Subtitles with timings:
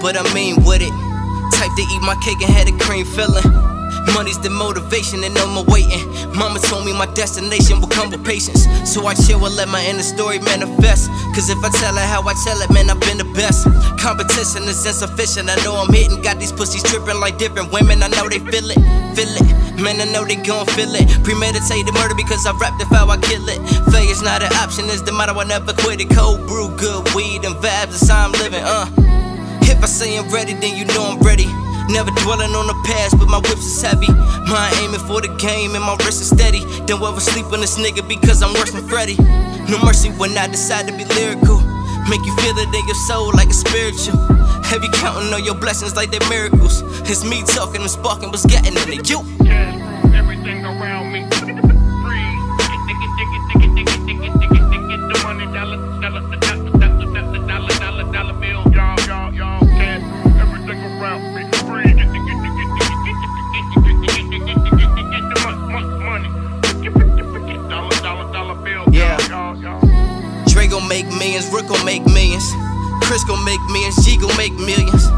[0.00, 0.94] but I mean with it.
[1.52, 3.44] Type to eat my cake and had a cream filling.
[4.14, 6.02] Money's the motivation and no more waiting.
[6.34, 8.64] Mama told me my destination will come with patience.
[8.88, 11.10] So I chill and let my inner story manifest.
[11.36, 13.68] Cause if I tell her how I tell it, man, I've been the best.
[14.00, 15.50] Competition is insufficient.
[15.50, 16.22] I know I'm hitting.
[16.22, 18.02] Got these pussies tripping like different women.
[18.02, 18.80] I know they feel it,
[19.14, 19.48] feel it.
[19.80, 21.08] Man, I know they gon' feel it.
[21.24, 23.60] Premeditated murder because I rapped it how I kill it.
[23.92, 26.10] Failure's not an option, it's the motto I never quit it.
[26.10, 28.99] Cold brew, good weed, and vibes, that's how I'm living, uh.
[29.80, 31.46] If I say I'm ready, then you know I'm ready.
[31.88, 34.12] Never dwelling on the past, but my whips is heavy.
[34.44, 36.60] Mind aiming for the game, and my wrist is steady.
[36.84, 39.16] Don't ever sleep on this nigga because I'm worse than Freddy.
[39.72, 41.64] No mercy when I decide to be lyrical.
[42.12, 44.20] Make you feel it in your soul like a spiritual.
[44.68, 46.82] Heavy counting on your blessings like they're miracles.
[47.08, 49.08] It's me talking and sparking, what's getting in it.
[49.08, 49.24] You.
[49.24, 51.24] Rules everything around me.
[68.64, 68.84] bill.
[68.92, 69.16] Yeah.
[70.46, 72.44] Dre gon' make millions, Rick gon' make millions.
[73.02, 75.09] Chris gon' make millions, G gon' make millions.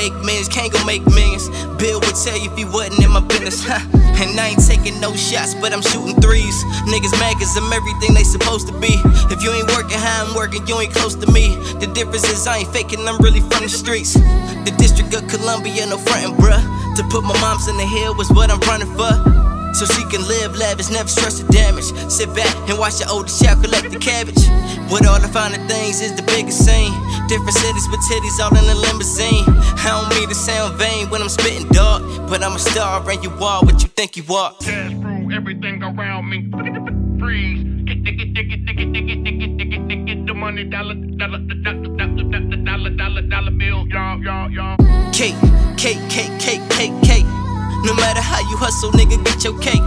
[0.00, 1.50] Make millions, Kane gon' make millions.
[1.76, 3.68] Bill would tell you if he wasn't in my business.
[3.68, 6.64] And I ain't taking no shots, but I'm shooting threes.
[6.88, 8.96] Niggas mad cause I'm everything they supposed to be.
[9.28, 11.54] If you ain't working how I'm working, you ain't close to me.
[11.84, 14.14] The difference is I ain't faking, I'm really from the streets.
[14.14, 16.64] The District of Columbia, no frontin', bruh.
[16.96, 19.39] To put my moms in the hill was what I'm running for.
[19.72, 21.92] So she can live lavish, never stress the damage.
[22.10, 24.42] Sit back and watch your oldest child collect the cabbage.
[24.90, 26.92] With all the finer things is the biggest scene.
[27.28, 29.46] Different cities with titties all in a limousine.
[29.78, 33.22] I don't mean to sound vain when I'm spitting dog, but I'm a star and
[33.22, 34.52] you are what you think you are.
[34.60, 36.50] Cash rule everything around me.
[37.20, 37.62] Freeze.
[37.86, 41.78] Get, get, get, get, get, get, get, get, get, get, the money, dollar, dollar, dollar,
[41.96, 43.86] dollar, dollar, dollar, dollar bill.
[43.88, 44.76] Y'all, y'all, y'all.
[45.12, 45.34] Cake,
[45.76, 47.39] cake, cake, cake, cake, cake.
[47.84, 49.82] No matter how you hustle, nigga, get your cake.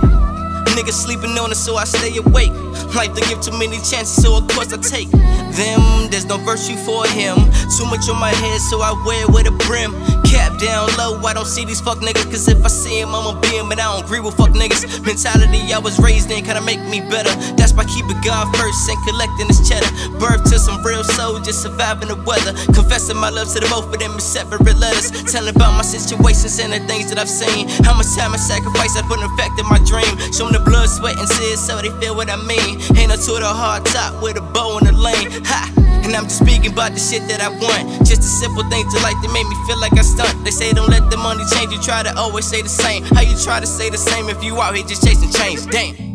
[0.73, 2.53] Niggas sleeping on it, so I stay awake.
[2.95, 6.09] Life to give too many chances, so of course I take them.
[6.09, 7.37] There's no virtue for him.
[7.77, 9.93] Too much on my head, so I wear it with a brim.
[10.33, 12.25] Cap down low, I don't see these fuck niggas.
[12.25, 14.81] Cause if I see him, I'ma be him, but I don't agree with fuck niggas.
[15.05, 17.29] Mentality I was raised in kinda make me better.
[17.53, 19.85] That's by keeping God first and collecting this cheddar.
[20.17, 22.53] Birth to some real soldiers, surviving the weather.
[22.73, 25.11] Confessing my love to the both of them in separate letters.
[25.31, 27.69] Telling about my situations and the things that I've seen.
[27.85, 30.17] How much time and sacrifice I put in effect in my dream.
[30.33, 32.81] Show 'em the blood, sweat, and tears so they feel what I mean.
[32.97, 35.29] Ain't no to the hard top with a bow in the lane.
[35.45, 35.92] Ha!
[36.03, 38.05] And I'm just speaking about the shit that I want.
[38.05, 40.43] Just the simple things that like that make me feel like I stunt.
[40.43, 41.81] They say don't let the money change you.
[41.81, 43.03] Try to always say the same.
[43.03, 45.65] How you try to say the same if you out here just chasing change?
[45.67, 46.12] Damn.